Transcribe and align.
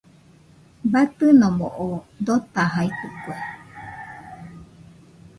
Batɨnomo 0.91 1.67
oo 1.85 1.97
dotajaitɨkue. 2.25 3.37